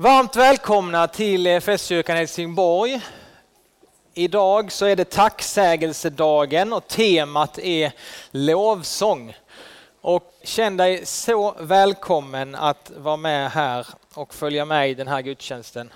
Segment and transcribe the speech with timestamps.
[0.00, 3.00] Varmt välkomna till eh, Festkyrkan Helsingborg.
[4.14, 7.92] Idag så är det tacksägelsedagen och temat är
[8.30, 9.36] lovsång.
[10.00, 15.22] Och känn dig så välkommen att vara med här och följa med i den här
[15.22, 15.92] gudstjänsten.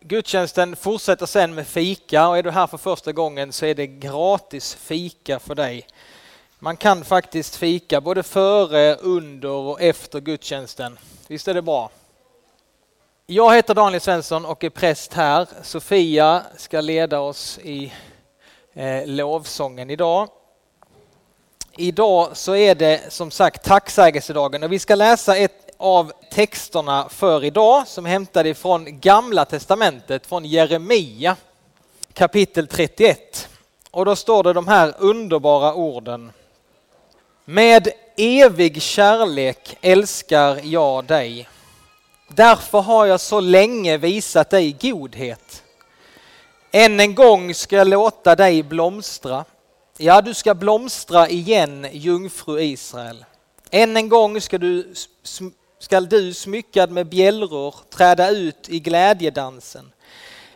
[0.00, 3.86] Gudstjänsten fortsätter sen med fika och är du här för första gången så är det
[3.86, 5.86] gratis fika för dig.
[6.58, 10.98] Man kan faktiskt fika både före, under och efter gudstjänsten.
[11.28, 11.90] Visst är det bra?
[13.26, 15.46] Jag heter Daniel Svensson och är präst här.
[15.62, 17.92] Sofia ska leda oss i
[18.74, 20.28] eh, lovsången idag.
[21.76, 27.44] Idag så är det som sagt tacksägelsedagen och vi ska läsa ett av texterna för
[27.44, 31.36] idag som är hämtade ifrån Gamla Testamentet, från Jeremia
[32.12, 33.48] kapitel 31.
[33.90, 36.32] Och då står det de här underbara orden.
[37.44, 41.48] Med evig kärlek älskar jag dig
[42.28, 45.62] Därför har jag så länge visat dig godhet.
[46.70, 49.44] Än en gång ska jag låta dig blomstra.
[49.98, 53.24] Ja, du ska blomstra igen, jungfru Israel.
[53.70, 54.94] Än en gång ska du,
[55.78, 59.92] ska du smyckad med bjällror träda ut i glädjedansen.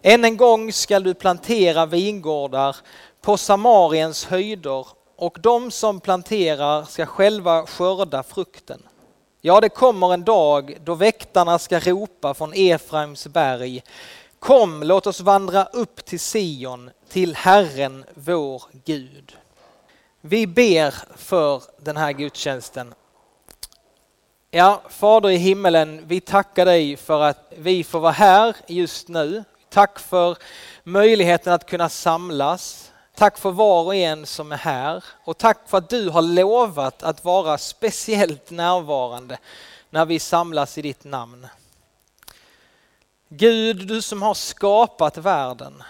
[0.03, 2.77] Än en gång ska du plantera vingårdar
[3.20, 8.83] på Samariens höjder och de som planterar ska själva skörda frukten.
[9.41, 13.83] Ja, det kommer en dag då väktarna ska ropa från Efraims berg.
[14.39, 19.36] Kom, låt oss vandra upp till Sion, till Herren vår Gud.
[20.20, 22.95] Vi ber för den här gudstjänsten.
[24.50, 29.45] Ja, Fader i himmelen, vi tackar dig för att vi får vara här just nu.
[29.70, 30.36] Tack för
[30.84, 32.88] möjligheten att kunna samlas.
[33.19, 37.02] Tack för var och en som är här och tack för att du har lovat
[37.02, 39.38] att vara speciellt närvarande
[39.91, 41.46] när vi samlas i ditt namn.
[43.28, 45.83] Gud, du som har skapat världen.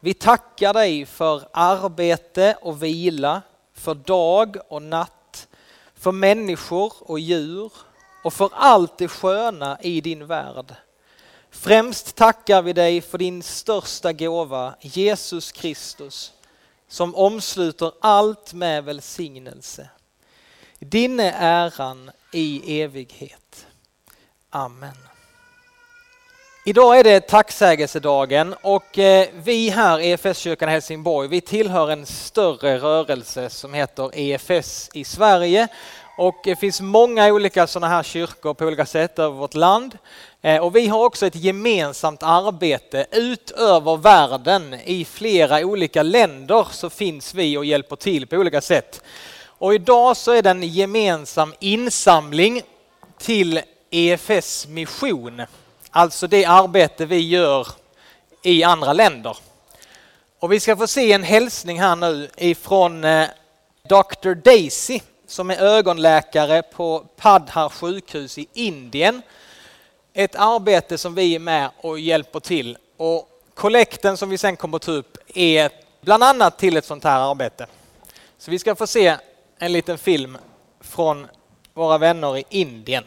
[0.00, 3.42] Vi tackar dig för arbete och vila,
[3.74, 5.48] för dag och natt,
[5.94, 7.72] för människor och djur
[8.24, 10.74] och för allt det sköna i din värld.
[11.50, 16.32] Främst tackar vi dig för din största gåva, Jesus Kristus,
[16.88, 19.88] som omsluter allt med välsignelse.
[20.78, 23.66] Din är äran i evighet.
[24.50, 24.96] Amen.
[26.68, 32.06] Idag är det tacksägelsedagen och eh, vi här i EFS-kyrkan i Helsingborg, vi tillhör en
[32.06, 35.68] större rörelse som heter EFS i Sverige
[36.18, 39.98] och det finns många olika sådana här kyrkor på olika sätt över vårt land.
[40.42, 44.74] Eh, och vi har också ett gemensamt arbete utöver världen.
[44.84, 49.02] I flera olika länder så finns vi och hjälper till på olika sätt.
[49.44, 52.62] Och idag så är det en gemensam insamling
[53.18, 55.42] till EFS mission.
[55.90, 57.66] Alltså det arbete vi gör
[58.42, 59.36] i andra länder.
[60.38, 63.28] Och vi ska få se en hälsning här nu ifrån eh,
[63.88, 69.22] Dr Daisy som är ögonläkare på Padhar sjukhus i Indien.
[70.12, 72.78] Ett arbete som vi är med och hjälper till.
[72.96, 77.04] Och kollekten som vi sen kommer att ta upp är bland annat till ett sånt
[77.04, 77.66] här arbete.
[78.38, 79.16] Så vi ska få se
[79.58, 80.38] en liten film
[80.80, 81.26] från
[81.74, 83.04] våra vänner i Indien.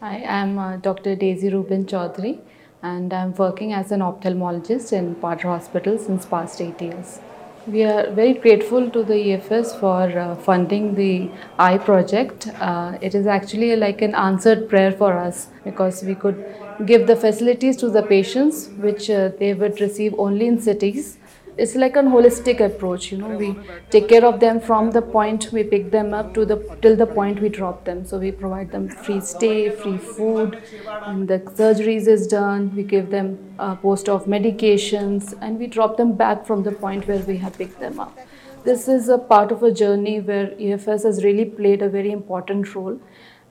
[0.00, 1.14] Hi, I'm uh, Dr.
[1.20, 2.38] Daisy Ruben Chaudhary
[2.80, 7.20] and I'm working as an ophthalmologist in Padhar Hospital since past eight years.
[7.66, 12.48] We are very grateful to the EFS for uh, funding the I project.
[12.60, 16.44] Uh, it is actually like an answered prayer for us because we could
[16.86, 21.18] give the facilities to the patients which uh, they would receive only in cities
[21.56, 23.54] it's like a holistic approach you know we
[23.90, 27.06] take care of them from the point we pick them up to the till the
[27.06, 28.04] point we drop them.
[28.04, 30.58] So we provide them free stay free food
[31.04, 32.74] and the surgeries is done.
[32.74, 37.06] We give them a post of medications and we drop them back from the point
[37.06, 38.18] where we have picked them up.
[38.64, 42.74] This is a part of a journey where efs has really played a very important
[42.74, 42.98] role.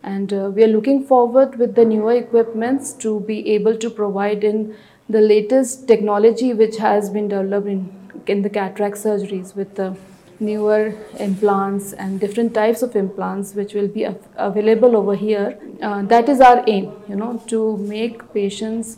[0.04, 4.44] And uh, we are looking forward with the newer equipments to be able to provide
[4.44, 4.76] in
[5.12, 7.82] the latest technology which has been developed in,
[8.28, 9.96] in the cataract surgeries with the
[10.40, 15.60] newer implants and different types of implants which will be av- available over here.
[15.82, 18.98] Uh, that is our aim, you know, to make patients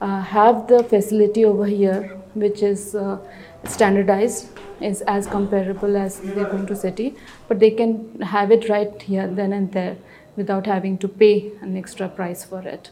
[0.00, 2.02] uh, have the facility over here
[2.34, 3.18] which is uh,
[3.64, 4.48] standardized
[4.80, 7.14] is as comparable as they go to city
[7.48, 9.96] but they can have it right here then and there
[10.36, 12.90] without having to pay an extra price for it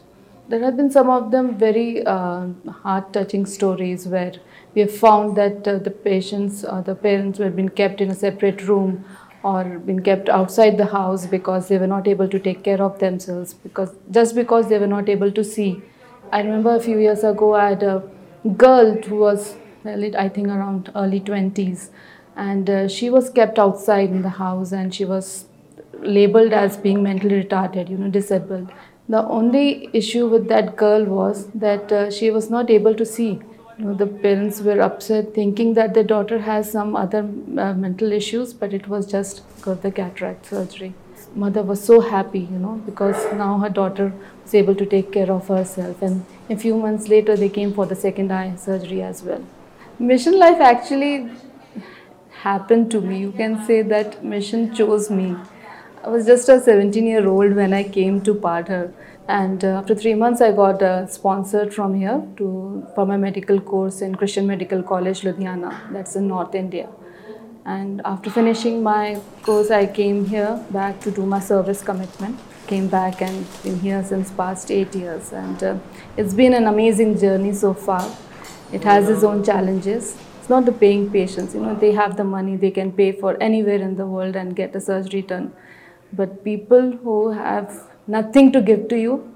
[0.49, 2.47] there have been some of them very uh,
[2.83, 4.33] heart touching stories where
[4.75, 8.15] we have found that uh, the patients or the parents were been kept in a
[8.15, 9.05] separate room
[9.43, 12.99] or been kept outside the house because they were not able to take care of
[12.99, 15.81] themselves because just because they were not able to see
[16.33, 18.03] I remember a few years ago I had a
[18.57, 19.55] girl who was,
[19.85, 21.91] I think, around early 20s,
[22.35, 25.45] and uh, she was kept outside in the house and she was
[25.99, 28.71] labeled as being mentally retarded, you know, disabled.
[29.09, 33.41] The only issue with that girl was that uh, she was not able to see.
[33.77, 38.11] You know, the parents were upset, thinking that their daughter has some other uh, mental
[38.11, 40.93] issues, but it was just got the cataract surgery.
[41.35, 44.13] Mother was so happy, you know, because now her daughter
[44.43, 46.01] was able to take care of herself.
[46.01, 49.43] And a few months later, they came for the second eye surgery as well.
[49.97, 51.31] Mission Life actually
[52.43, 53.19] happened to me.
[53.19, 55.35] You can say that mission chose me.
[56.05, 58.91] I was just a 17 year old when I came to Padhar.
[59.29, 63.61] And uh, after three months, I got uh, sponsored from here to for my medical
[63.61, 65.71] course in Christian Medical College, Ludhiana.
[65.93, 66.89] That's in North India.
[67.65, 72.37] And after finishing my course, I came here back to do my service commitment.
[72.67, 75.31] Came back and been here since past eight years.
[75.31, 75.77] And uh,
[76.17, 78.05] it's been an amazing journey so far.
[78.73, 80.17] It has its own challenges.
[80.39, 81.55] It's not the paying patients.
[81.55, 82.57] You know, they have the money.
[82.57, 85.53] They can pay for anywhere in the world and get a surgery done.
[86.13, 89.29] But people who have nothing to give to you,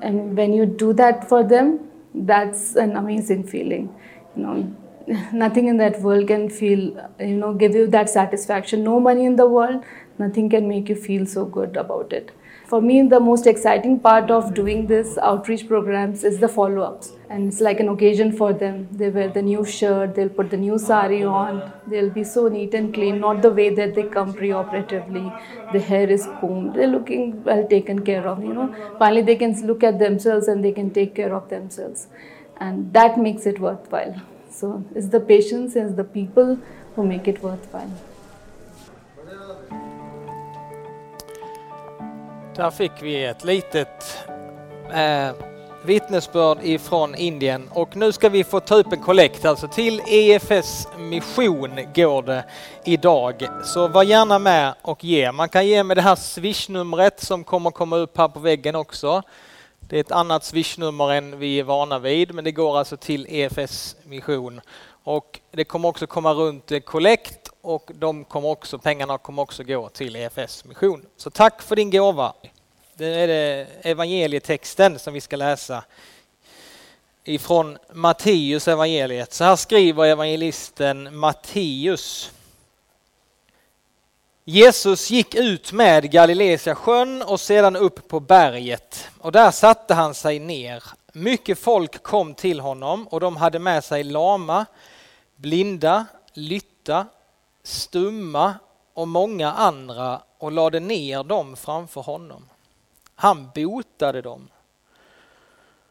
[0.00, 3.94] and when you do that for them, that's an amazing feeling.
[4.36, 4.76] You know,
[5.32, 6.80] nothing in that world can feel
[7.18, 8.84] you know give you that satisfaction.
[8.84, 9.84] No money in the world
[10.18, 12.30] nothing can make you feel so good about it.
[12.66, 17.48] For me the most exciting part of doing this outreach programs is the follow-ups and
[17.48, 18.88] it's like an occasion for them.
[18.92, 21.60] They wear the new shirt they'll put the new sari on.
[21.86, 25.32] They'll be so neat and clean not the way that they come pre-operatively.
[25.72, 26.74] The hair is combed.
[26.74, 28.66] They're looking well taken care of you know.
[28.98, 32.06] Finally they can look at themselves and they can take care of themselves.
[32.58, 34.14] And that makes it worthwhile.
[34.50, 36.58] So it's the patients, it's the people
[36.94, 37.90] who make it worthwhile.
[42.56, 44.18] Där fick vi ett litet
[44.94, 45.51] eh,
[45.84, 50.88] vittnesbörd ifrån Indien och nu ska vi få ta upp en kollekt, alltså till EFS
[50.98, 52.44] mission går det
[52.84, 53.48] idag.
[53.64, 55.32] Så var gärna med och ge.
[55.32, 59.22] Man kan ge med det här swishnumret som kommer komma upp här på väggen också.
[59.80, 63.26] Det är ett annat swishnummer än vi är vana vid, men det går alltså till
[63.28, 64.60] EFS mission.
[65.04, 69.88] Och det kommer också komma runt kollekt och de kommer också, pengarna kommer också gå
[69.88, 71.06] till EFS mission.
[71.16, 72.32] Så tack för din gåva.
[73.02, 75.84] Nu är det evangelietexten som vi ska läsa
[77.24, 79.32] ifrån Matteus evangeliet.
[79.32, 82.32] Så här skriver evangelisten Matteus
[84.44, 90.14] Jesus gick ut med Galileiska sjön och sedan upp på berget och där satte han
[90.14, 90.84] sig ner.
[91.12, 94.66] Mycket folk kom till honom och de hade med sig lama,
[95.36, 97.06] blinda, lytta,
[97.62, 98.54] stumma
[98.94, 102.48] och många andra och lade ner dem framför honom.
[103.14, 104.48] Han botade dem.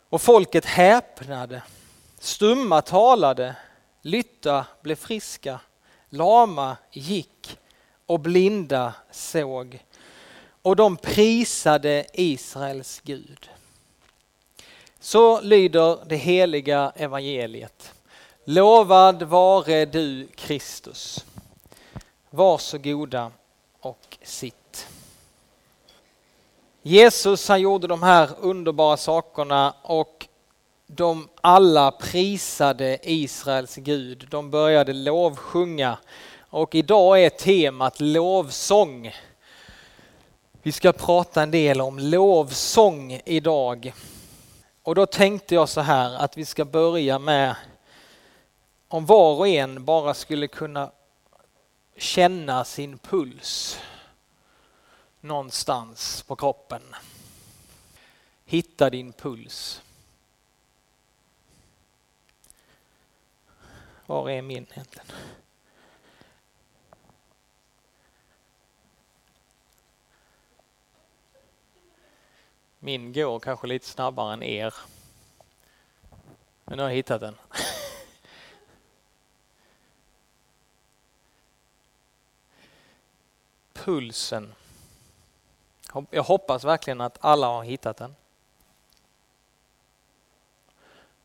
[0.09, 1.63] Och folket häpnade.
[2.19, 3.55] Stumma talade,
[4.01, 5.59] lytta blev friska,
[6.09, 7.59] lama gick
[8.05, 9.79] och blinda såg
[10.61, 13.49] och de prisade Israels Gud.
[14.99, 17.93] Så lyder det heliga evangeliet.
[18.45, 21.25] Lovad vare du Kristus.
[22.29, 23.31] Varsågoda
[23.79, 24.60] och sitt.
[26.83, 30.27] Jesus han gjorde de här underbara sakerna och
[30.87, 34.27] de alla prisade Israels Gud.
[34.29, 35.97] De började lovsjunga
[36.49, 39.11] och idag är temat lovsång.
[40.61, 43.93] Vi ska prata en del om lovsång idag.
[44.83, 47.55] Och då tänkte jag så här att vi ska börja med
[48.87, 50.91] om var och en bara skulle kunna
[51.97, 53.79] känna sin puls
[55.21, 56.81] någonstans på kroppen.
[58.45, 59.81] Hitta din puls.
[64.05, 65.07] Var är min egentligen?
[72.79, 74.73] Min går kanske lite snabbare än er.
[76.65, 77.35] Men nu har jag hittat den.
[83.73, 84.53] Pulsen.
[86.09, 88.15] Jag hoppas verkligen att alla har hittat den.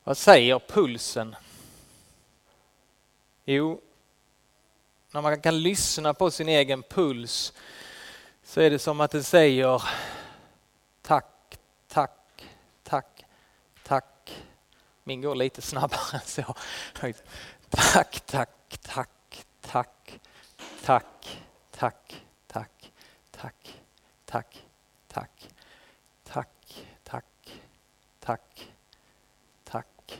[0.04, 1.36] Vad säger pulsen?
[3.44, 3.80] Jo,
[5.10, 7.52] när man kan lyssna på sin egen puls
[8.44, 9.82] så är det som att det säger
[11.02, 11.36] tack
[11.96, 12.44] tack,
[12.82, 13.24] tack,
[13.82, 14.44] tack.
[15.04, 16.54] Min går lite snabbare än så.
[16.92, 17.16] Tack,
[17.70, 20.20] tack, tack, tack, tack,
[20.82, 22.25] tack, tack,
[24.26, 24.64] tack,
[25.08, 25.48] tack,
[26.24, 27.60] tack, tack,
[28.20, 28.72] tack,
[29.64, 30.18] tack.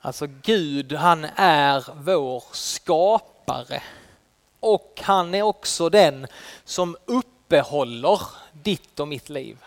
[0.00, 3.82] Alltså Gud han är vår skapare
[4.60, 6.26] och han är också den
[6.64, 8.20] som uppehåller
[8.52, 9.64] ditt och mitt liv.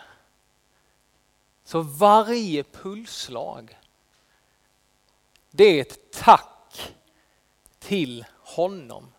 [1.64, 3.78] Så varje pulsslag,
[5.50, 6.92] det är ett tack
[7.78, 9.13] till honom.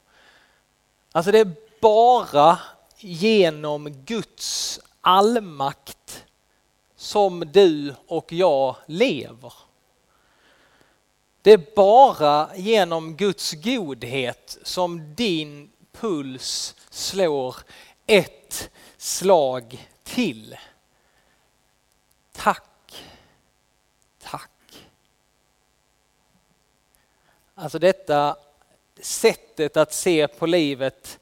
[1.15, 2.59] Alltså det är bara
[2.97, 6.25] genom Guds allmakt
[6.95, 9.53] som du och jag lever.
[11.41, 17.55] Det är bara genom Guds godhet som din puls slår
[18.05, 20.55] ett slag till.
[22.31, 23.03] Tack,
[24.21, 24.85] tack.
[27.55, 28.37] Alltså detta
[29.01, 31.19] sättet att se på livet,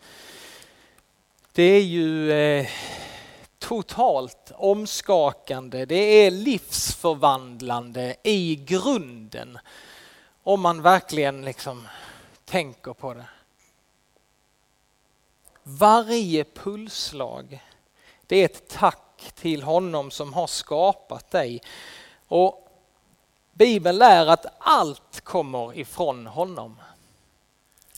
[1.51, 2.67] det är ju eh,
[3.59, 5.85] totalt omskakande.
[5.85, 9.59] Det är livsförvandlande i grunden.
[10.43, 11.87] Om man verkligen liksom
[12.45, 13.25] tänker på det.
[15.63, 17.63] Varje pulsslag,
[18.27, 21.61] det är ett tack till honom som har skapat dig.
[22.27, 22.67] Och
[23.51, 26.79] Bibeln lär att allt kommer ifrån honom.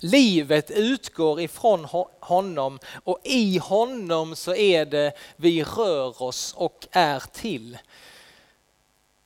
[0.05, 1.87] Livet utgår ifrån
[2.19, 7.77] honom och i honom så är det vi rör oss och är till.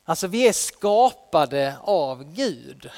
[0.03, 2.89] Alltså vi är skapade av Gud.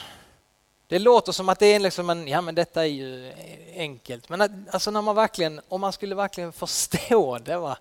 [0.88, 3.34] Det låter som att det är liksom en, ja men detta är ju
[3.76, 7.58] enkelt, men alltså när man verkligen, om man skulle verkligen förstå det.
[7.58, 7.78] Va?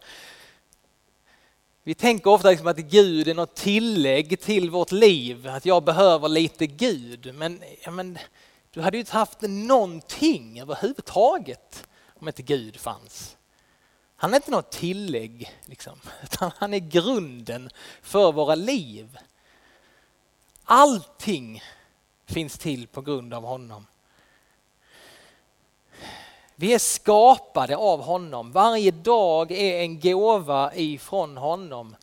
[1.82, 6.28] Vi tänker ofta liksom att Gud är något tillägg till vårt liv, att jag behöver
[6.28, 7.34] lite Gud.
[7.34, 8.18] Men, ja, men
[8.70, 11.88] du hade ju inte haft någonting överhuvudtaget
[12.20, 13.36] om inte Gud fanns.
[14.16, 17.70] Han är inte något tillägg, liksom, utan han är grunden
[18.02, 19.18] för våra liv.
[20.64, 21.62] Allting
[22.26, 23.86] finns till på grund av honom.
[26.54, 28.52] Vi är skapade av honom.
[28.52, 31.96] Varje dag är en gåva ifrån honom.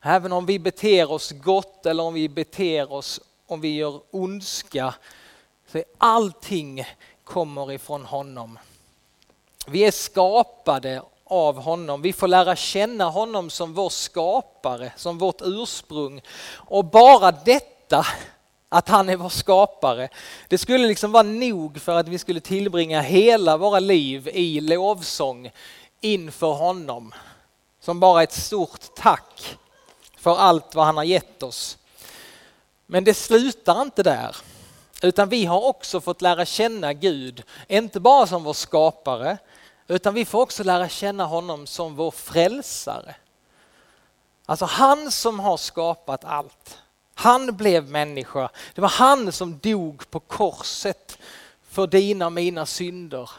[0.00, 4.94] Även om vi beter oss gott eller om vi beter oss, om vi gör ondska,
[5.74, 6.84] så allting
[7.24, 8.58] kommer ifrån honom.
[9.66, 12.02] Vi är skapade av honom.
[12.02, 16.20] Vi får lära känna honom som vår skapare, som vårt ursprung.
[16.52, 18.06] Och bara detta,
[18.68, 20.08] att han är vår skapare,
[20.48, 25.50] det skulle liksom vara nog för att vi skulle tillbringa hela våra liv i lovsång
[26.00, 27.14] inför honom.
[27.80, 29.56] Som bara ett stort tack
[30.16, 31.78] för allt vad han har gett oss.
[32.86, 34.36] Men det slutar inte där.
[35.04, 39.38] Utan vi har också fått lära känna Gud, inte bara som vår skapare,
[39.88, 43.14] utan vi får också lära känna honom som vår frälsare.
[44.46, 46.78] Alltså han som har skapat allt.
[47.14, 48.48] Han blev människa.
[48.74, 51.18] Det var han som dog på korset
[51.68, 53.30] för dina och mina synder.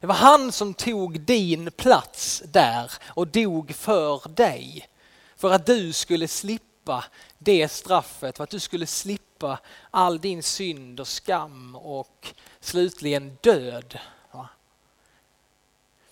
[0.00, 4.88] Det var han som tog din plats där och dog för dig.
[5.36, 7.04] För att du skulle slippa
[7.38, 9.33] det straffet, för att du skulle slippa
[9.90, 13.98] all din synd och skam och slutligen död.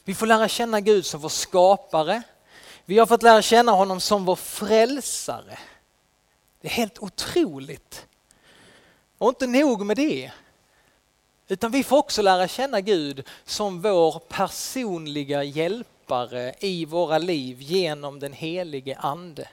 [0.04, 2.22] Vi får lära känna Gud som vår skapare.
[2.84, 5.58] Vi har fått lära känna honom som vår frälsare.
[6.60, 8.06] Det är helt otroligt.
[9.18, 10.32] Och inte nog med det.
[11.48, 18.20] Utan vi får också lära känna Gud som vår personliga hjälpare i våra liv genom
[18.20, 19.48] den helige Ande.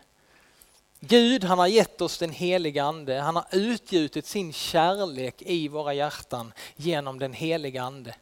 [0.99, 5.93] Gud han har gett oss den heliga Ande, han har utgjutit sin kärlek i våra
[5.93, 8.15] hjärtan genom den heliga Ande.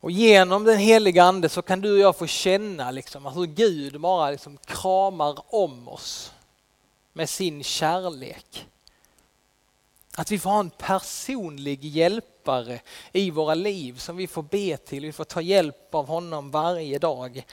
[0.00, 4.00] Och genom den heliga Ande så kan du och jag få känna liksom hur Gud
[4.00, 6.32] bara liksom kramar om oss
[7.12, 8.66] med sin kärlek.
[10.16, 12.80] Att vi får ha en personlig hjälpare
[13.12, 16.98] i våra liv som vi får be till, vi får ta hjälp av honom varje
[16.98, 17.44] dag.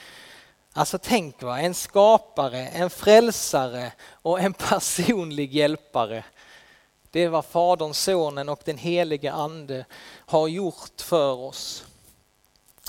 [0.73, 6.23] Alltså tänk va, en skapare, en frälsare och en personlig hjälpare.
[7.11, 9.85] Det är vad Fadern, Sonen och den helige Ande
[10.25, 11.83] har gjort för oss.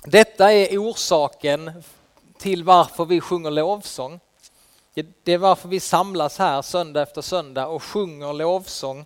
[0.04, 1.82] Detta är orsaken
[2.38, 4.20] till varför vi sjunger lovsång.
[5.22, 9.04] Det är varför vi samlas här söndag efter söndag och sjunger lovsång.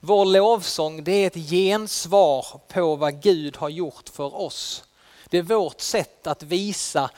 [0.00, 4.84] Vår lovsång det är ett gensvar på vad Gud har gjort för oss.
[5.28, 7.10] Det är vårt sätt att visa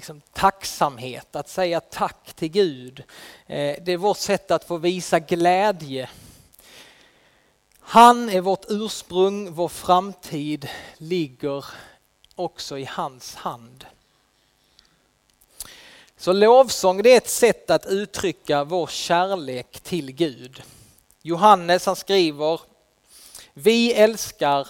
[0.00, 3.02] liksom, tacksamhet, att säga tack till Gud.
[3.46, 6.08] Eh, det är vårt sätt att få visa glädje.
[7.80, 11.64] Han är vårt ursprung, vår framtid ligger
[12.34, 13.86] också i hans hand.
[16.16, 20.62] Så lovsång det är ett sätt att uttrycka vår kärlek till Gud.
[21.22, 22.60] Johannes han skriver,
[23.52, 24.68] vi älskar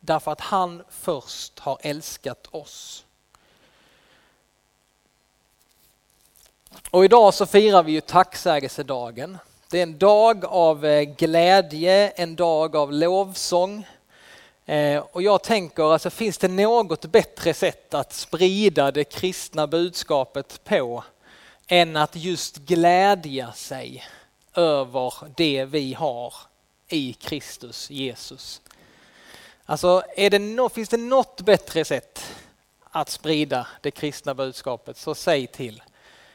[0.00, 3.04] därför att han först har älskat oss.
[6.90, 9.38] Och idag så firar vi ju tacksägelsedagen.
[9.70, 13.86] Det är en dag av eh, glädje, en dag av lovsång.
[14.66, 20.60] Eh, och jag tänker, alltså, finns det något bättre sätt att sprida det kristna budskapet
[20.64, 21.04] på
[21.66, 24.04] än att just glädja sig
[24.54, 26.34] över det vi har
[26.88, 28.60] i Kristus Jesus.
[29.64, 32.22] Alltså, är det no finns det något bättre sätt
[32.82, 35.82] att sprida det kristna budskapet så säg till.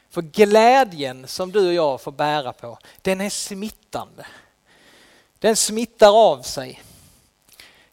[0.10, 4.26] För glädjen som du och jag får bära på, den är smittande.
[5.40, 6.82] Den smittar av sig.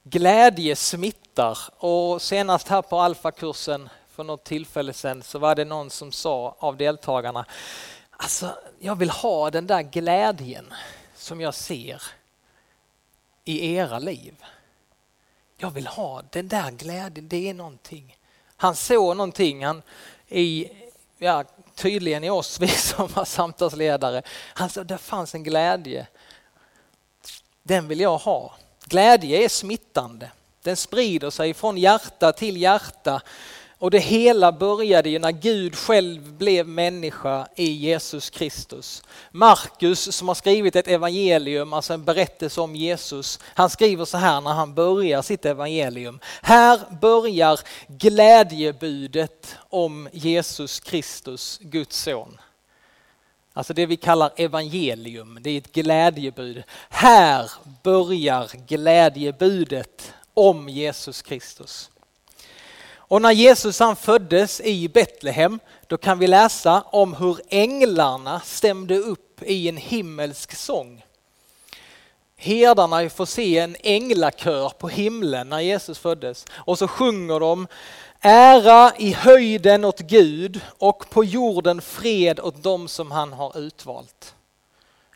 [0.02, 5.90] Glädje smittar och senast här på alfakursen för något tillfälle sedan så var det någon
[5.90, 7.46] som sa av deltagarna,
[8.10, 10.72] alltså jag vill ha den där glädjen
[11.16, 12.02] som jag ser
[13.44, 14.34] i era liv.
[15.56, 18.16] Jag vill ha den där glädjen, det är någonting.
[18.56, 19.82] Han såg någonting han,
[20.28, 20.70] i,
[21.18, 21.44] ja,
[21.74, 24.22] tydligen i oss, vi som var samtalsledare.
[24.54, 26.06] Han sa det fanns en glädje.
[27.62, 28.54] Den vill jag ha.
[28.84, 30.30] Glädje är smittande.
[30.62, 33.22] Den sprider sig från hjärta till hjärta
[33.84, 39.02] och det hela började ju när Gud själv blev människa i Jesus Kristus.
[39.30, 44.40] Markus som har skrivit ett evangelium, alltså en berättelse om Jesus, han skriver så här
[44.40, 46.20] när han börjar sitt evangelium.
[46.42, 52.40] Här börjar glädjebudet om Jesus Kristus, Guds son.
[53.52, 56.62] Alltså det vi kallar evangelium, det är ett glädjebud.
[56.88, 57.50] Här
[57.82, 61.90] börjar glädjebudet om Jesus Kristus.
[63.14, 68.98] Och när Jesus han föddes i Betlehem, då kan vi läsa om hur änglarna stämde
[68.98, 71.04] upp i en himmelsk sång.
[72.36, 77.66] Herdarna får se en änglakör på himlen när Jesus föddes och så sjunger de
[78.20, 84.34] Ära i höjden åt Gud och på jorden fred åt dem som han har utvalt.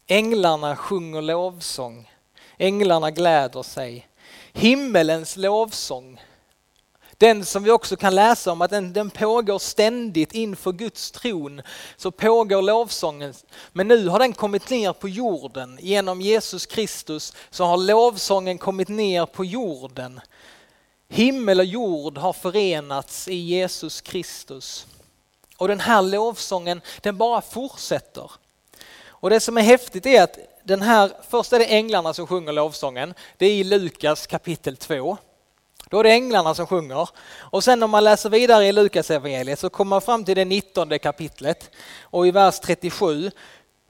[0.07, 2.11] Änglarna sjunger lovsång,
[2.59, 4.09] änglarna gläder sig.
[4.53, 6.21] Himmelens lovsång
[7.19, 11.63] den som vi också kan läsa om att den, den pågår ständigt inför Guds tron.
[11.97, 13.35] Så pågår lovsången.
[13.73, 15.79] Men nu har den kommit ner på jorden.
[15.81, 20.21] Genom Jesus Kristus så har lovsången kommit ner på jorden.
[21.09, 24.87] Himmel och jord har förenats i Jesus Kristus.
[25.57, 28.31] Och den här lovsången den bara fortsätter.
[29.01, 32.53] Och det som är häftigt är att den här, först är det änglarna som sjunger
[32.53, 33.15] lovsången.
[33.37, 35.19] Det är i Lukas kapitel 2.
[35.91, 37.09] Då är det änglarna som sjunger.
[37.41, 40.45] Och sen om man läser vidare i Lukas evangeliet så kommer man fram till det
[40.45, 41.71] 19 kapitlet
[42.03, 43.31] och i vers 37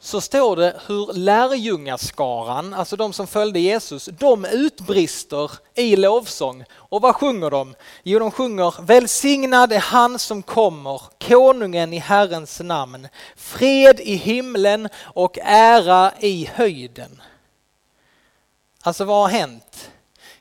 [0.01, 6.65] så står det hur lärjungaskaran, alltså de som följde Jesus, de utbrister i lovsång.
[6.73, 7.75] Och vad sjunger de?
[8.03, 14.89] Jo, de sjunger Välsignad är han som kommer, konungen i Herrens namn, fred i himlen
[15.03, 17.23] och ära i höjden.
[18.83, 19.91] Alltså vad har hänt?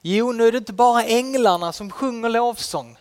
[0.02, 2.98] Jo, nu är det inte bara änglarna som sjunger lovsång,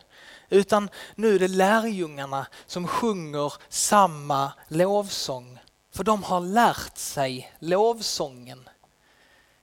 [0.49, 5.59] utan nu är det lärjungarna som sjunger samma lovsång.
[5.95, 8.69] För de har lärt sig lovsången.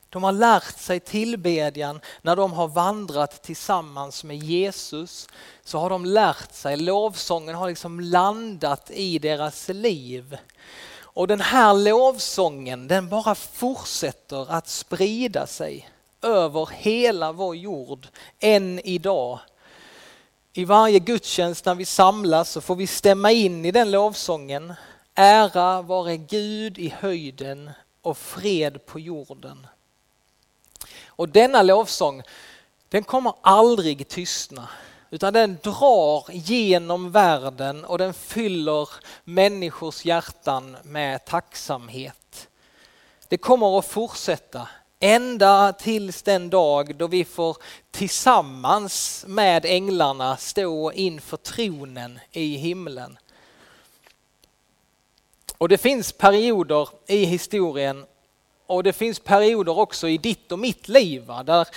[0.10, 5.28] De har lärt sig tillbedjan när de har vandrat tillsammans med Jesus.
[5.64, 10.38] Så har de lärt sig, lovsången har liksom landat i deras liv.
[10.96, 15.90] Och den här lovsången den bara fortsätter att sprida sig
[16.24, 18.08] över hela vår jord
[18.40, 19.40] än idag.
[20.54, 24.74] I varje gudstjänst när vi samlas så får vi stämma in i den lovsången.
[25.16, 29.68] Ära vare Gud i höjden och fred på jorden.
[31.08, 32.24] Och denna lovsång
[32.90, 34.70] den kommer aldrig tystna
[35.10, 38.90] utan den drar genom världen och den fyller
[39.24, 42.48] människors hjärtan med tacksamhet.
[43.28, 44.68] Det kommer att fortsätta
[45.06, 47.58] Ända tills den dag då vi får
[47.92, 53.18] tillsammans med änglarna stå inför tronen i himlen.
[55.58, 58.06] Och det finns perioder i historien
[58.66, 61.44] och det finns perioder också i ditt och mitt liv va?
[61.44, 61.68] där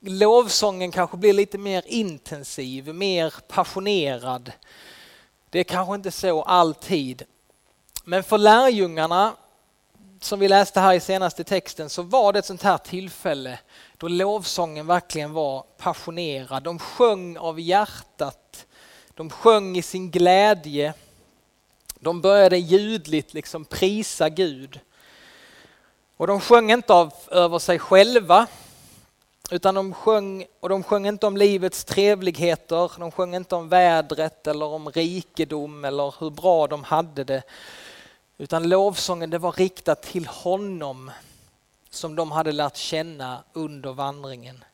[0.00, 4.52] lovsången kanske blir lite mer intensiv, mer passionerad.
[5.50, 7.22] Det är kanske inte så alltid.
[8.04, 9.32] Men för lärjungarna
[10.24, 13.58] som vi läste här i senaste texten så var det ett sånt här tillfälle
[13.96, 16.62] då lovsången verkligen var passionerad.
[16.62, 18.66] De sjöng av hjärtat.
[19.14, 20.94] De sjöng i sin glädje.
[22.00, 24.80] De började ljudligt liksom prisa Gud.
[26.16, 28.46] Och de sjöng inte av, över sig själva
[29.50, 34.46] utan de sjöng, och de sjöng inte om livets trevligheter, de sjöng inte om vädret
[34.46, 37.42] eller om rikedom eller hur bra de hade det.
[38.38, 41.10] Utan lovsången det var riktat till honom
[41.90, 44.64] som de hade lärt känna under vandringen.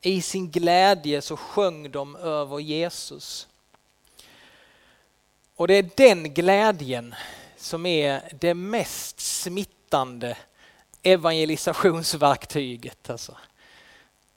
[0.00, 3.48] I sin glädje så sjöng de över Jesus.
[5.56, 7.14] Och det är den glädjen
[7.56, 10.36] som är det mest smittande
[11.02, 13.10] evangelisationsverktyget.
[13.10, 13.36] Alltså.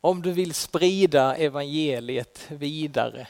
[0.02, 3.28] Om du vill sprida evangeliet vidare,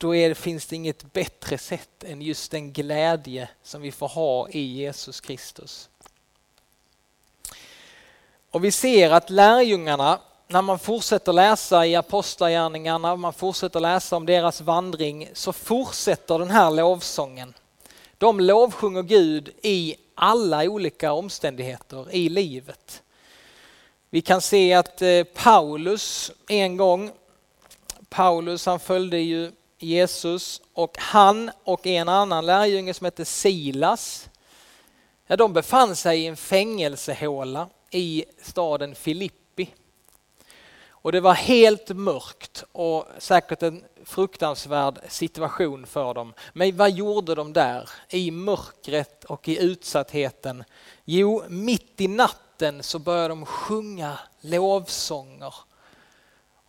[0.00, 4.48] då är, finns det inget bättre sätt än just den glädje som vi får ha
[4.48, 5.88] i Jesus Kristus.
[8.50, 14.26] Och vi ser att lärjungarna, när man fortsätter läsa i Apostlagärningarna, man fortsätter läsa om
[14.26, 17.54] deras vandring, så fortsätter den här lovsången.
[18.18, 23.02] De lovsjunger Gud i alla olika omständigheter i livet.
[24.10, 27.10] Vi kan se att eh, Paulus en gång,
[28.08, 29.52] Paulus han följde ju
[29.82, 34.30] Jesus och han och en annan lärjunge som hette Silas,
[35.26, 39.74] ja, de befann sig i en fängelsehåla i staden Filippi.
[41.02, 46.34] Och det var helt mörkt och säkert en fruktansvärd situation för dem.
[46.52, 50.64] Men vad gjorde de där i mörkret och i utsattheten?
[51.04, 55.54] Jo, mitt i natten så började de sjunga lovsånger.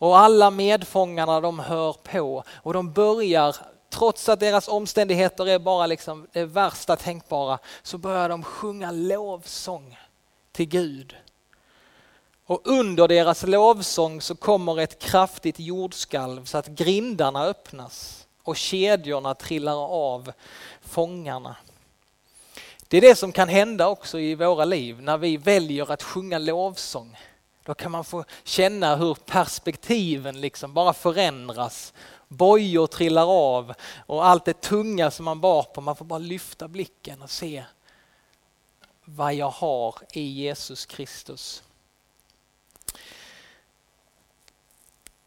[0.02, 3.56] Och alla medfångarna de hör på och de börjar,
[3.90, 9.98] trots att deras omständigheter är bara liksom det värsta tänkbara, så börjar de sjunga lovsång
[10.52, 11.16] till Gud.
[12.46, 19.34] Och under deras lovsång så kommer ett kraftigt jordskalv så att grindarna öppnas och kedjorna
[19.34, 20.32] trillar av
[20.80, 21.56] fångarna.
[22.88, 26.38] Det är det som kan hända också i våra liv när vi väljer att sjunga
[26.38, 27.16] lovsång.
[27.64, 31.92] Då kan man få känna hur perspektiven liksom bara förändras.
[32.28, 33.74] Bojor trillar av
[34.06, 37.64] och allt det tunga som man bar på, man får bara lyfta blicken och se
[39.04, 41.62] vad jag har i Jesus Kristus.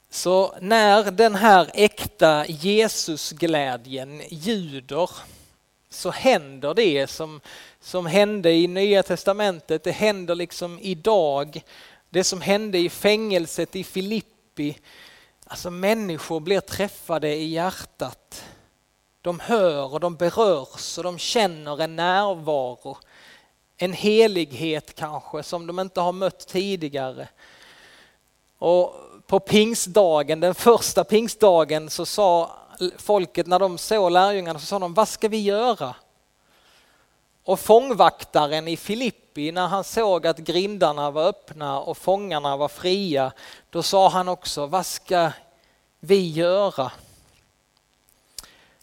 [0.10, 5.10] Så när den här äkta Jesusglädjen ljuder
[5.89, 7.41] så händer det som,
[7.80, 11.62] som hände i Nya Testamentet, det händer liksom idag.
[12.09, 14.77] Det som hände i fängelset i Filippi,
[15.45, 18.45] alltså människor blir träffade i hjärtat.
[19.21, 22.97] De hör och de berörs och de känner en närvaro.
[23.77, 27.27] En helighet kanske som de inte har mött tidigare.
[28.57, 28.95] Och
[29.27, 32.57] på pingstdagen, den första pingstdagen så sa
[32.97, 35.95] folket när de såg lärjungarna så sa de, vad ska vi göra?
[37.45, 43.31] Och fångvaktaren i Filippi, när han såg att grindarna var öppna och fångarna var fria,
[43.69, 45.31] då sa han också, vad ska
[45.99, 46.91] vi göra?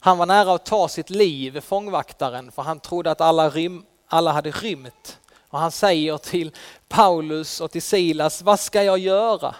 [0.00, 4.32] Han var nära att ta sitt liv, fångvaktaren, för han trodde att alla, rym, alla
[4.32, 5.18] hade rymt.
[5.48, 6.52] Och han säger till
[6.88, 9.54] Paulus och till Silas, vad ska jag göra?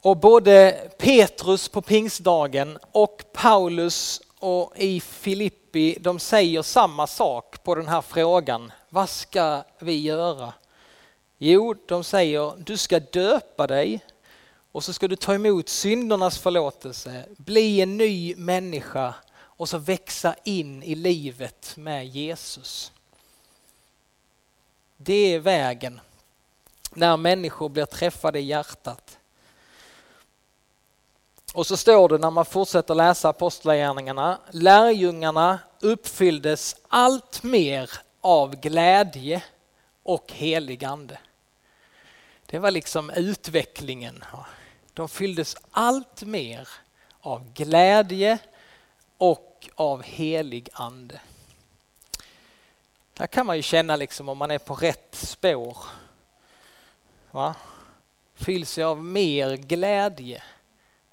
[0.00, 7.74] Och både Petrus på pingstdagen och Paulus och i Filippi, de säger samma sak på
[7.74, 8.72] den här frågan.
[8.88, 10.52] Vad ska vi göra?
[11.38, 14.00] Jo, de säger du ska döpa dig
[14.72, 20.34] och så ska du ta emot syndernas förlåtelse, bli en ny människa och så växa
[20.44, 22.92] in i livet med Jesus.
[24.96, 26.00] Det är vägen
[26.92, 29.18] när människor blir träffade i hjärtat.
[31.56, 37.90] Och så står det när man fortsätter läsa apostlagärningarna, lärjungarna uppfylldes allt mer
[38.20, 39.42] av glädje
[40.02, 41.18] och helig ande.
[42.46, 44.24] Det var liksom utvecklingen.
[44.92, 46.68] De fylldes allt mer
[47.20, 48.38] av glädje
[49.18, 51.20] och av helig ande.
[53.14, 55.78] Där kan man ju känna liksom om man är på rätt spår.
[57.30, 57.54] Va?
[58.34, 60.42] Fylls jag av mer glädje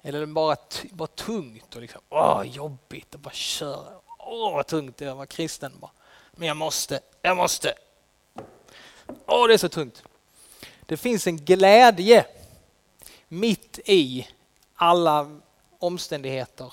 [0.04, 0.56] eller bara,
[0.90, 4.00] bara tungt och liksom, åh, jobbigt att bara köra.
[4.18, 5.72] Åh, vad tungt det är att vara kristen.
[5.80, 5.90] Bara.
[6.32, 7.74] Men jag måste, jag måste.
[9.26, 10.02] Åh, det är så tungt.
[10.80, 12.26] Det finns en glädje
[13.28, 14.28] mitt i
[14.74, 15.40] alla
[15.78, 16.72] omständigheter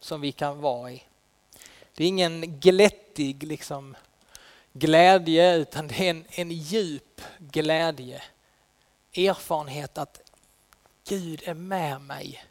[0.00, 1.02] som vi kan vara i.
[1.94, 3.96] Det är ingen glättig liksom,
[4.72, 8.22] glädje utan det är en, en djup glädje.
[9.12, 10.29] Erfarenhet att
[11.10, 12.44] Gud är med mig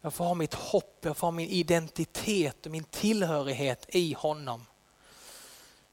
[0.00, 4.66] jag får ha mitt hopp, jag får ha min identitet och min tillhörighet i honom.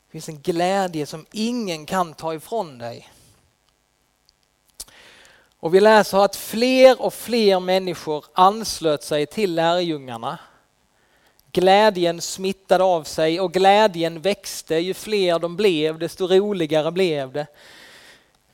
[0.06, 3.10] Det finns en glädje som ingen kan ta ifrån dig.
[5.60, 10.40] Och vi läser att fler och fler människor anslöt sig till lärjungarna.
[11.52, 14.76] Glädjen smittade av sig och glädjen växte.
[14.76, 17.48] Ju fler de blev, desto roligare blev det.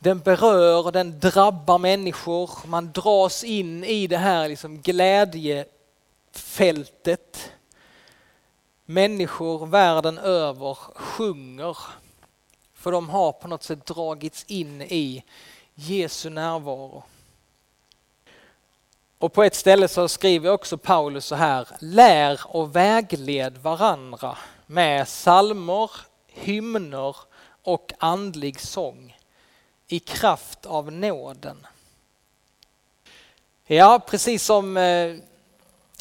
[0.04, 2.50] Den berör, den drabbar människor.
[2.66, 7.52] Man dras in i det här liksom glädjefältet.
[8.86, 11.78] Människor världen över sjunger
[12.74, 15.24] för de har på något sätt dragits in i
[15.74, 17.04] Jesu närvaro.
[19.18, 25.08] Och på ett ställe så skriver också Paulus så här, lär och vägled varandra med
[25.08, 25.92] salmer,
[26.28, 27.16] hymner
[27.64, 29.16] och andlig sång
[29.92, 31.68] i kraft av nåden.
[33.66, 35.16] Ja, precis som eh,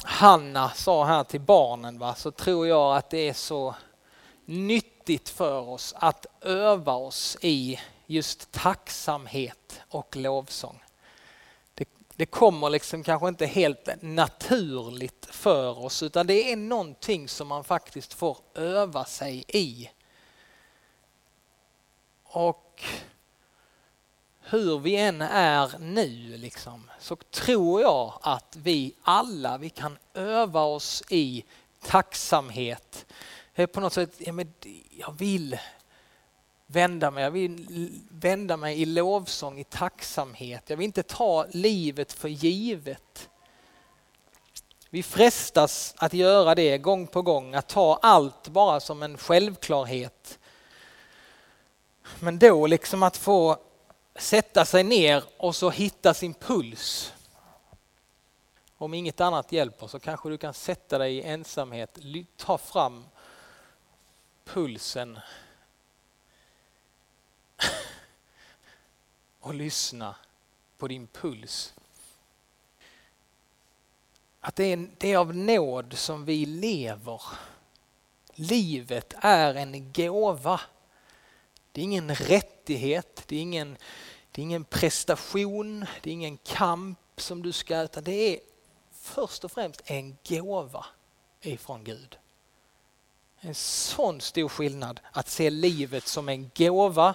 [0.05, 3.75] Hanna sa här till barnen va, så tror jag att det är så
[4.45, 10.83] nyttigt för oss att öva oss i just tacksamhet och lovsång.
[11.75, 17.49] Det, det kommer liksom kanske inte helt naturligt för oss utan det är någonting som
[17.49, 19.91] man faktiskt får öva sig i.
[22.23, 22.85] Och
[24.51, 30.63] hur vi än är nu liksom, så tror jag att vi alla vi kan öva
[30.63, 31.45] oss i
[31.87, 33.07] tacksamhet.
[33.73, 34.55] På något sätt, ja, men
[34.91, 35.59] jag vill
[36.67, 37.25] vända mig.
[37.25, 40.71] Jag vill vända mig i lovsång, i tacksamhet.
[40.71, 43.29] Jag vill inte ta livet för givet.
[44.91, 50.39] Vi frestas att göra det gång på gång, att ta allt bara som en självklarhet.
[52.21, 53.59] Men då liksom att få
[54.15, 57.13] sätta sig ner och så hitta sin puls.
[58.77, 61.99] Om inget annat hjälper så kanske du kan sätta dig i ensamhet,
[62.37, 63.05] ta fram
[64.45, 65.19] pulsen
[69.41, 70.17] och lyssna
[70.79, 71.75] på din puls.
[74.41, 77.23] Att det är, det är av nåd som vi lever.
[78.35, 80.61] Livet är en gåva.
[81.73, 83.77] Det är ingen rättighet, det är ingen,
[84.33, 88.41] det är ingen prestation, det är ingen kamp som du ska, utan det är
[88.93, 90.87] först och främst en gåva
[91.41, 92.19] ifrån Gud.
[93.41, 97.15] En sån stor skillnad att se livet som en gåva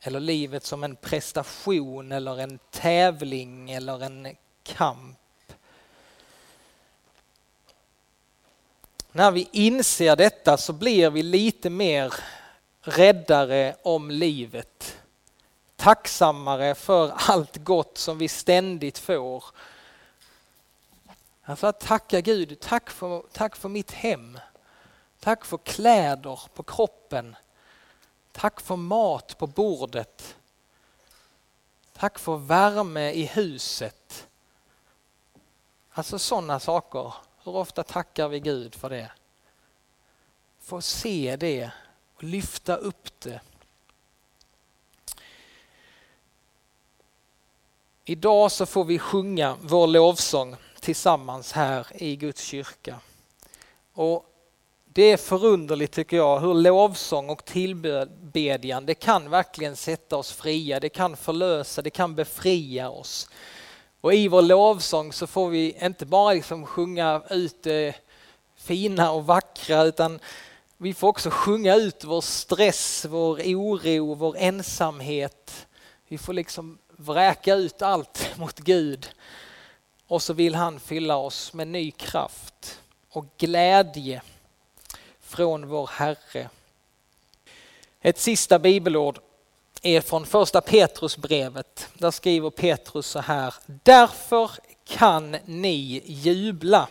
[0.00, 5.18] eller livet som en prestation eller en tävling eller en kamp.
[9.12, 12.14] När vi inser detta så blir vi lite mer
[12.86, 14.98] räddare om livet.
[15.76, 19.44] Tacksammare för allt gott som vi ständigt får.
[21.44, 24.38] Alltså att tacka Gud, tack för, tack för mitt hem.
[25.20, 27.36] Tack för kläder på kroppen.
[28.32, 30.36] Tack för mat på bordet.
[31.92, 34.26] Tack för värme i huset.
[35.90, 37.14] Alltså sådana saker.
[37.44, 39.10] Hur ofta tackar vi Gud för det?
[40.60, 41.70] Få se det
[42.16, 43.40] och lyfta upp det.
[48.04, 53.00] Idag så får vi sjunga vår lovsång tillsammans här i Guds kyrka.
[53.92, 54.26] Och
[54.84, 60.80] det är förunderligt tycker jag hur lovsång och tillbedjan det kan verkligen sätta oss fria,
[60.80, 63.28] det kan förlösa, det kan befria oss.
[64.00, 67.94] Och i vår lovsång så får vi inte bara liksom sjunga ut det
[68.56, 70.20] fina och vackra utan
[70.78, 75.66] vi får också sjunga ut vår stress, vår oro, vår ensamhet.
[76.08, 79.08] Vi får liksom vräka ut allt mot Gud
[80.06, 84.22] och så vill han fylla oss med ny kraft och glädje
[85.20, 86.48] från vår Herre.
[88.00, 89.18] Ett sista bibelord
[89.82, 91.88] är från första Petrusbrevet.
[91.94, 93.54] Där skriver Petrus så här.
[93.66, 94.50] Därför
[94.84, 96.88] kan ni jubla.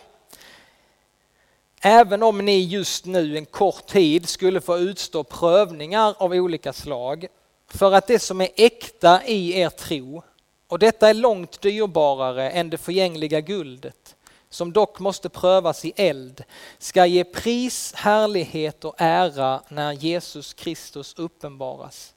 [1.88, 7.26] Även om ni just nu en kort tid skulle få utstå prövningar av olika slag
[7.68, 10.22] för att det som är äkta i er tro,
[10.68, 14.16] och detta är långt dyrbarare än det förgängliga guldet,
[14.50, 16.44] som dock måste prövas i eld,
[16.78, 22.14] ska ge pris, härlighet och ära när Jesus Kristus uppenbaras.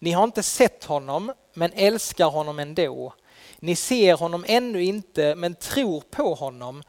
[0.00, 3.14] Ni har inte sett honom, men älskar honom ändå.
[3.58, 6.82] Ni ser honom ännu inte, men tror på honom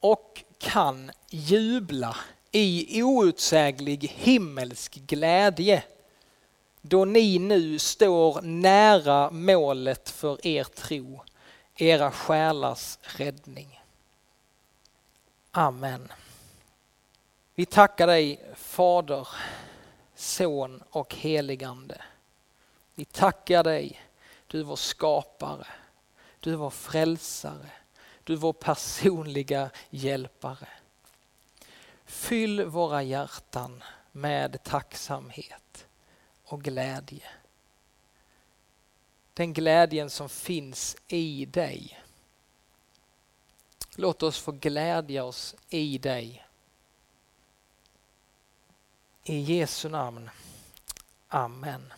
[0.00, 2.16] och kan jubla
[2.52, 5.82] i outsäglig himmelsk glädje
[6.80, 11.22] då ni nu står nära målet för er tro
[11.74, 13.80] era själars räddning.
[15.50, 16.12] Amen.
[17.54, 19.28] Vi tackar dig Fader
[20.14, 22.02] Son och heligande.
[22.94, 24.00] Vi tackar dig,
[24.46, 25.66] du är vår skapare,
[26.40, 27.70] du är vår frälsare,
[28.24, 30.68] du är vår personliga hjälpare.
[32.04, 33.82] Fyll våra hjärtan
[34.12, 35.86] med tacksamhet
[36.44, 37.28] och glädje.
[39.34, 42.00] Den glädjen som finns i dig.
[43.96, 46.46] Låt oss få glädja oss i dig.
[49.24, 50.30] I Jesu namn.
[51.28, 51.92] Amen.